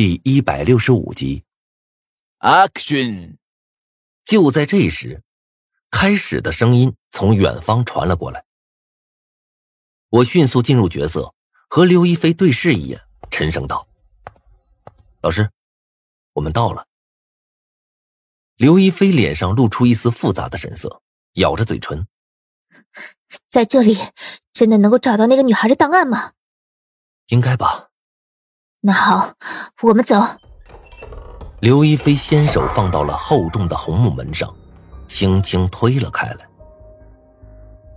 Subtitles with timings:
[0.00, 1.42] 第一百六十五集
[2.38, 3.36] ，Action！
[4.24, 5.24] 就在这时，
[5.90, 8.44] 开始的声音从远方传了过来。
[10.08, 11.34] 我迅速进入角色，
[11.68, 13.88] 和刘亦菲对视一眼，沉声道
[15.20, 15.50] ：“老师，
[16.34, 16.86] 我们到了。”
[18.54, 21.02] 刘亦菲脸上露出一丝复杂的神色，
[21.32, 22.06] 咬着嘴唇
[23.50, 23.98] ：“在这里，
[24.52, 26.34] 真的能够找到那个女孩的档案吗
[27.30, 27.86] ？”“应该吧。”
[28.80, 29.32] 那好，
[29.82, 30.14] 我们走。
[31.58, 34.54] 刘一飞先手放到了厚重的红木门上，
[35.08, 36.46] 轻轻推了开来。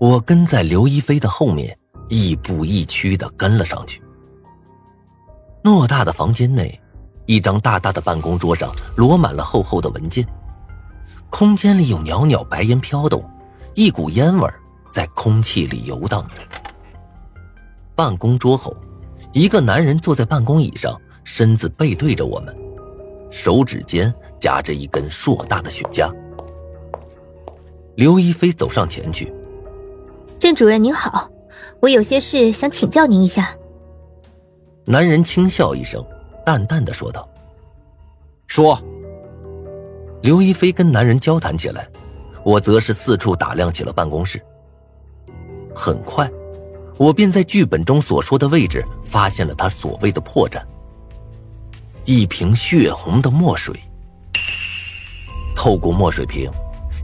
[0.00, 1.78] 我跟在刘一飞的后面，
[2.08, 4.02] 亦步亦趋的跟了上去。
[5.62, 6.80] 偌大的房间内，
[7.26, 10.26] 一张大大的办公桌上摞满了厚厚的文件，
[11.28, 13.22] 空间里有袅袅白烟飘动，
[13.74, 14.50] 一股烟味
[14.90, 16.36] 在空气里游荡着。
[17.94, 18.74] 办公桌后。
[19.32, 22.56] 一个男人坐在办公椅上，身子背对着我们，
[23.30, 26.12] 手指间夹着一根硕大的雪茄。
[27.94, 29.32] 刘一飞走上前去
[30.38, 31.30] ：“郑主任您好，
[31.80, 33.54] 我有些事想请教您一下。”
[34.84, 36.04] 男人轻笑一声，
[36.44, 37.28] 淡淡的说道
[38.48, 38.80] ：“说。”
[40.22, 41.88] 刘亦菲跟男人交谈起来，
[42.44, 44.42] 我则是四处打量起了办公室。
[45.74, 46.30] 很快。
[47.00, 50.62] 我便在剧本中所说的位置发现了他所谓的破绽。
[52.04, 53.74] 一瓶血红的墨水，
[55.56, 56.50] 透过墨水瓶，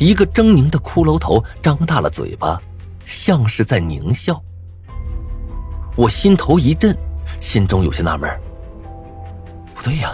[0.00, 2.60] 一个狰狞的骷髅头张大了嘴巴，
[3.04, 4.42] 像是在狞笑。
[5.94, 6.92] 我心头一震，
[7.38, 8.28] 心中有些纳闷
[9.76, 10.12] 不对呀，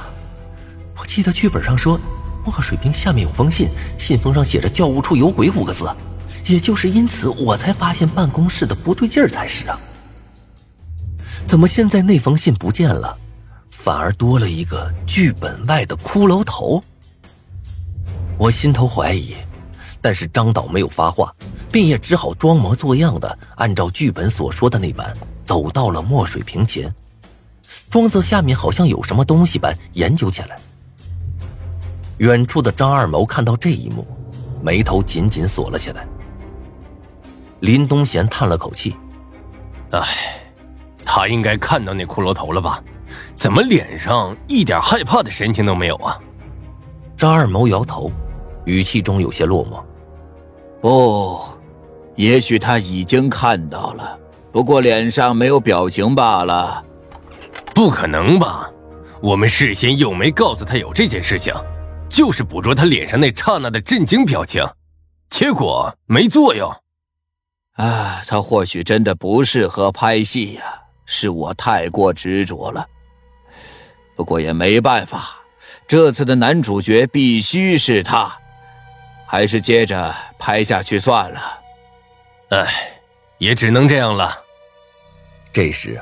[0.99, 1.99] 我记得剧本上说，
[2.45, 5.91] 墨水瓶下面有封信，信封上写着“教务处有鬼”五个字。
[6.47, 9.79] 也就是因此，我才发现办公室的不对劲儿才是啊！
[11.47, 13.17] 怎么现在那封信不见了，
[13.71, 16.83] 反而多了一个剧本外的骷髅头？
[18.39, 19.35] 我心头怀疑，
[20.01, 21.35] 但是张导没有发话，
[21.71, 25.15] 便也只好装模作样的按照剧本所说的那般，
[25.45, 26.93] 走到了墨水瓶前，
[27.91, 30.59] 装作下面好像有什么东西般研究起来。
[32.19, 34.07] 远处的张二谋看到这一幕，
[34.63, 36.07] 眉头紧紧锁了起来。
[37.61, 38.97] 林东贤叹了口气
[39.93, 40.03] ：“哎，
[41.05, 42.83] 他应该看到那骷髅头了吧？
[43.35, 46.19] 怎么脸上一点害怕的神情都没有啊？”
[47.17, 48.11] 张二毛摇头，
[48.65, 49.83] 语气中有些落寞
[50.81, 51.39] ：“不，
[52.17, 54.19] 也许他已经看到了，
[54.51, 56.83] 不过脸上没有表情罢了。
[57.75, 58.71] ”“不可能吧？
[59.23, 61.55] 我们事先又没告诉他有这件事情，
[62.09, 64.65] 就是捕捉他脸上那刹那的震惊表情，
[65.29, 66.71] 结果没作用。”
[67.81, 70.63] 啊，他或许真的不适合拍戏呀，
[71.07, 72.87] 是我太过执着了。
[74.15, 75.41] 不过也没办法，
[75.89, 78.37] 这次的男主角必须是他，
[79.27, 81.41] 还是接着拍下去算了。
[82.51, 82.67] 哎，
[83.39, 84.39] 也只能这样了。
[85.51, 85.99] 这时，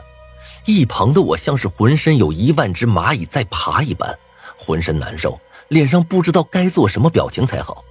[0.64, 4.18] 一旁的我像是浑身有一万只蚂蚁在爬一般，
[4.58, 7.84] 浑身难受，脸上不知道该做什么表情才好。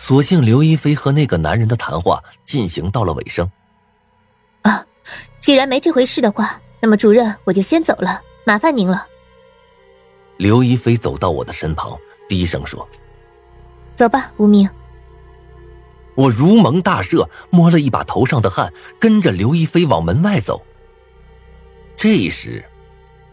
[0.00, 3.48] 所幸刘一飞和那个男人的谈话进行到了尾声。
[4.62, 4.82] 啊，
[5.40, 9.06] 既然没这回事的话，那么主任我就先走了，麻烦您了。
[10.38, 11.98] 刘一飞走到我的身旁，
[12.30, 12.88] 低声说
[13.94, 14.66] ：“走吧，无名。”
[16.16, 20.64] 我如蒙大赦，摸了一把头上的汗，跟着刘一飞往门外走。
[21.94, 22.64] 这时，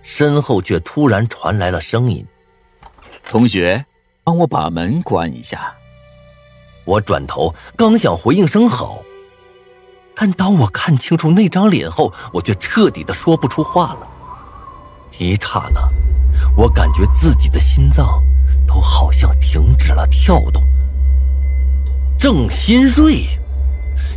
[0.01, 2.27] 身后却突然传来了声音
[3.23, 3.85] ：“同学，
[4.25, 5.73] 帮我把门关一下。”
[6.87, 9.03] 我转头刚想回应声好，
[10.15, 14.07] 但当我看清楚那张脸后，我却彻底的说不出话了。
[15.19, 15.81] 一刹那，
[16.55, 18.23] 我感觉自己的心脏
[18.65, 20.63] 都好像停止了跳动。
[22.17, 23.25] 郑新瑞，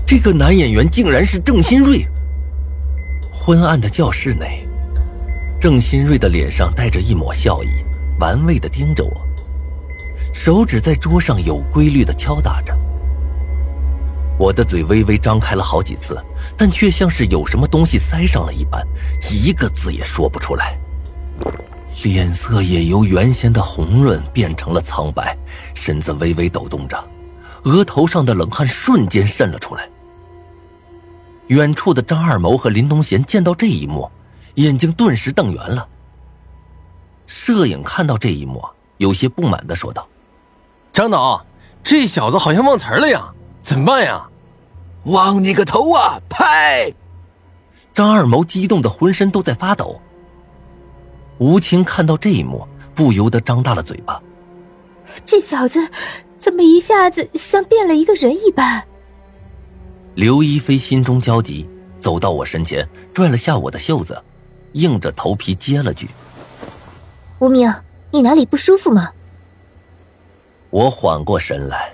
[0.07, 2.07] 这个男演员竟然是郑新瑞。
[3.33, 4.65] 昏暗的教室内，
[5.61, 7.69] 郑新瑞的脸上带着一抹笑意，
[8.21, 9.27] 玩味的盯着我。
[10.43, 12.75] 手指在桌上有规律的敲打着，
[14.39, 16.19] 我的嘴微微张开了好几次，
[16.57, 18.83] 但却像是有什么东西塞上了一般，
[19.31, 20.81] 一个字也说不出来。
[22.05, 25.37] 脸色也由原先的红润变成了苍白，
[25.75, 26.97] 身子微微抖动着，
[27.65, 29.87] 额头上的冷汗瞬间渗了出来。
[31.49, 34.11] 远处的张二谋和林东贤见到这一幕，
[34.55, 35.87] 眼睛顿时瞪圆了。
[37.27, 38.65] 摄影看到这一幕，
[38.97, 40.09] 有些不满的说道。
[41.01, 41.47] 张导，
[41.83, 43.33] 这小子好像忘词了呀，
[43.63, 44.29] 怎么办呀？
[45.05, 46.21] 忘你个头啊！
[46.29, 46.93] 拍！
[47.95, 49.99] 张二毛激动的浑身都在发抖。
[51.39, 54.21] 吴清看到这一幕，不由得张大了嘴巴。
[55.25, 55.89] 这小子
[56.37, 58.85] 怎么一下子像变了一个人一般？
[60.17, 61.67] 刘一飞心中焦急，
[61.99, 64.23] 走到我身前，拽了下我的袖子，
[64.73, 66.11] 硬着头皮接了句
[67.41, 67.73] ：“吴明，
[68.11, 69.09] 你哪里不舒服吗？”
[70.71, 71.91] 我缓过神来，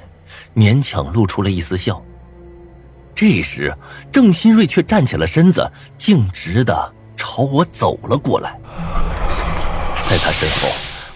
[0.54, 2.02] 勉强露出了一丝笑。
[3.14, 3.74] 这时，
[4.12, 8.60] 郑新瑞却站起了身子，径直的朝我走了过来。
[10.08, 10.68] 在他身后，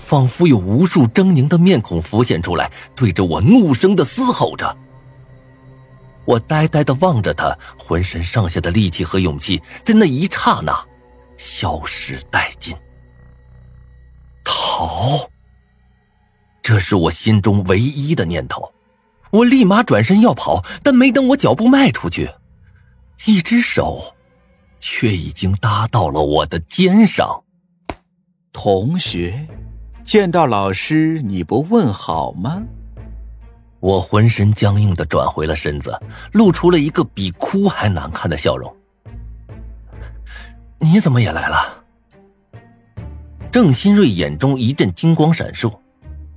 [0.02, 4.76] 仿佛有无数狰狞的面孔浮现出来，对着我怒声的嘶吼着。
[6.24, 10.72] 我呆呆的望着他，浑身上下的力气和勇气在那一刹那
[11.36, 12.74] 消失殆尽。
[14.42, 15.28] 逃，
[16.62, 18.72] 这是我心中唯一的念头。
[19.30, 22.30] 我立马转身要跑，但没等我脚步迈出去，
[23.26, 24.14] 一只手
[24.78, 27.44] 却已经搭到了我的肩上。
[28.52, 29.46] 同学，
[30.02, 32.62] 见到老师你不问好吗？
[33.78, 35.98] 我浑身僵硬的转回了身子，
[36.32, 38.76] 露出了一个比哭还难看的笑容。
[40.78, 41.84] 你怎么也来了？
[43.50, 45.79] 郑新瑞眼中一阵金光闪烁。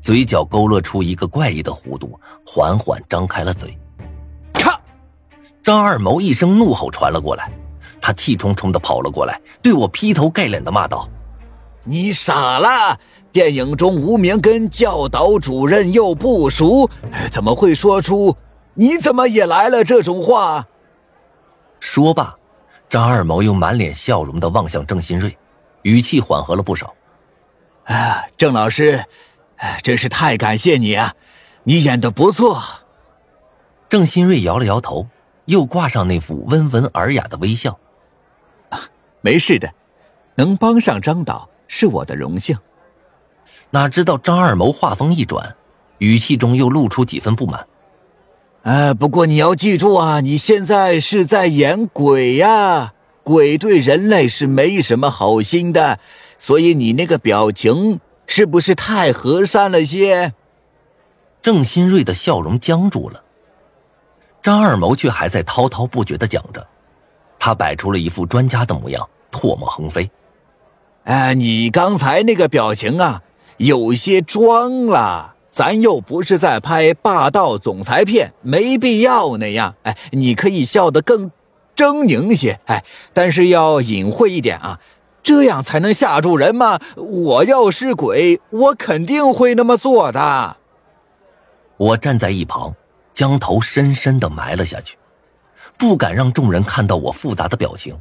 [0.03, 3.75] 嘴角勾勒出一个怪异的弧度，缓缓张开了嘴。
[4.53, 4.77] 咔！
[5.63, 7.50] 张二谋一声怒吼传了过来，
[8.01, 11.07] 他气冲冲的跑了过来，对我劈头盖脸的骂道
[11.85, 13.00] ：“你傻了！
[13.31, 16.88] 电影中无名跟教导主任又不熟，
[17.31, 18.35] 怎么会说出
[18.75, 20.67] ‘你怎么也来了’这种话？”
[21.79, 22.38] 说罢，
[22.89, 25.35] 张二谋又满脸笑容的望向郑新瑞，
[25.83, 26.94] 语气缓和了不少
[27.88, 29.01] ：“啊，郑老师。”
[29.81, 31.15] 真是太感谢你啊！
[31.63, 32.62] 你演的不错。
[33.88, 35.07] 郑新瑞摇了摇头，
[35.45, 37.80] 又挂上那副温文尔雅的微笑。
[39.21, 39.74] 没事的，
[40.36, 42.57] 能帮上张导是我的荣幸。
[43.69, 45.56] 哪知道张二谋话锋一转，
[46.00, 47.68] 语气中又露出几分不满。
[48.63, 52.94] 哎，不过你要记住啊，你现在是在演鬼呀，
[53.24, 56.00] 鬼对人类是没什么好心的，
[56.38, 58.00] 所以你那个表情。
[58.27, 60.33] 是不是太和善了些？
[61.41, 63.21] 郑新瑞的笑容僵住了，
[64.41, 66.65] 张二谋却还在滔滔不绝的讲着，
[67.37, 70.09] 他摆出了一副专家的模样，唾沫横飞。
[71.03, 73.21] 哎，你刚才那个表情啊，
[73.57, 79.75] 有些装了，咱又不是在拍霸道总裁片，没必要那样。
[79.83, 81.29] 哎，你可以笑得更
[81.75, 84.79] 狰狞些，哎，但是要隐晦一点啊。
[85.23, 86.79] 这样才能吓住人吗？
[86.97, 90.57] 我要是鬼，我肯定会那么做的。
[91.77, 92.75] 我站在一旁，
[93.13, 94.97] 将头深深的埋了下去，
[95.77, 97.97] 不敢让众人看到我复杂的表情。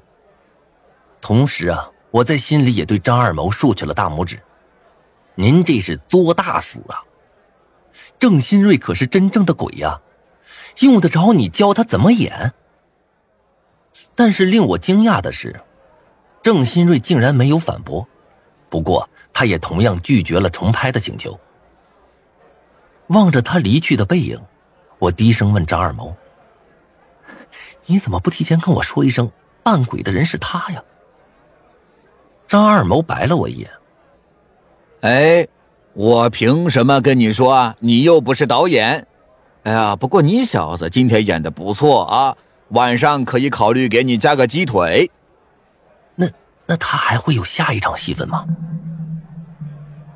[1.20, 4.40] 同时啊，我在心里也对张二谋竖起了大拇指
[5.36, 7.00] ：“您这是作大死啊！
[8.18, 10.00] 郑新瑞可是真正的鬼呀，
[10.80, 12.52] 用得着你教他怎么演？”
[14.14, 15.60] 但是令我惊讶的是。
[16.42, 18.06] 郑新瑞竟然没有反驳，
[18.68, 21.38] 不过他也同样拒绝了重拍的请求。
[23.06, 24.40] 望着他离去的背影，
[24.98, 26.12] 我低声问张二谋
[27.86, 29.30] ：“你怎么不提前跟我说一声，
[29.62, 30.82] 扮鬼的人是他呀？”
[32.48, 33.70] 张二谋白了我一眼
[35.02, 35.46] ：“哎，
[35.92, 37.76] 我凭什么跟你说？
[37.78, 39.06] 你又不是导演。
[39.62, 42.37] 哎呀，不过你小子今天演的不错啊，
[42.70, 45.08] 晚上可以考虑给你加个鸡腿。”
[46.14, 46.28] 那
[46.66, 48.45] 那他还会有下一场戏份吗？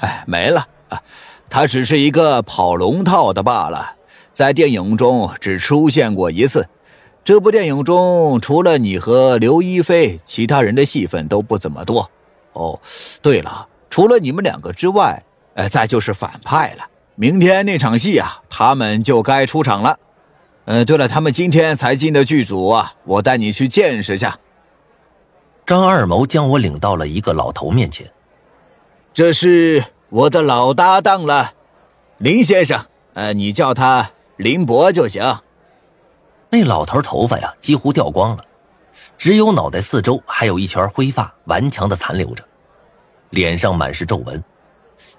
[0.00, 1.00] 哎，没了啊，
[1.48, 3.96] 他只是一个跑龙套的罢了，
[4.32, 6.68] 在电影中只出现过一次。
[7.24, 12.08] 这部电影中除了你和刘亦菲，其他人的戏份都不怎么多。
[12.52, 12.78] 哦，
[13.20, 15.24] 对了，除了你们两个之外，
[15.54, 16.84] 哎，再就是反派了。
[17.16, 19.98] 明天那场戏啊，他们就该出场了。
[20.66, 24.38] 嗯，对了，他们今天才进的剧组啊，我带你去见识下。
[25.66, 28.08] 张二谋将我领到了一个老头面前，
[29.12, 31.54] 这是我的老搭档了，
[32.18, 35.40] 林先生，呃，你叫他林博就行。
[36.50, 38.44] 那老头头发呀几乎掉光了，
[39.18, 42.44] 只有脑袋四周还有一圈灰发顽强的残留着，
[43.30, 44.44] 脸上满是皱纹，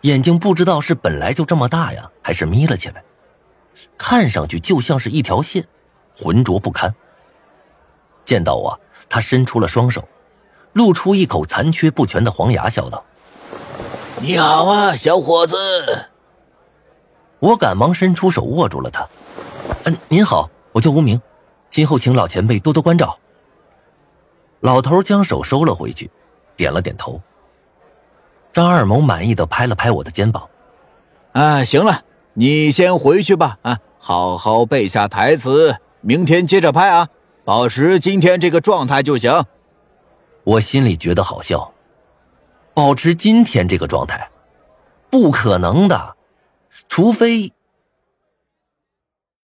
[0.01, 3.03] 眼睛不知道是本来就这么大呀，还是眯了起来，
[3.97, 5.67] 看上去就像是一条线，
[6.15, 6.95] 浑浊不堪。
[8.23, 10.07] 见到我，他伸出了双手。
[10.77, 13.03] 露出一口残缺不全的黄牙，笑道
[14.21, 15.57] ：“你好啊，小伙子。”
[17.41, 19.07] 我赶忙伸出手握住了他。
[19.85, 21.19] “嗯，您好，我叫无名，
[21.71, 23.17] 今后请老前辈多多关照。”
[24.61, 26.11] 老头将手收了回去，
[26.55, 27.19] 点了点头。
[28.53, 30.47] 张二猛满意的拍了拍我的肩膀
[31.33, 32.03] ：“啊，行了，
[32.35, 33.57] 你先回去吧。
[33.63, 37.09] 啊，好好背下台词，明天接着拍啊，
[37.43, 39.43] 保持今天这个状态就行。”
[40.47, 41.73] 我心里觉得好笑。
[42.73, 44.29] 保持今天这个状态
[45.09, 46.15] 不可能的
[46.87, 47.51] 除非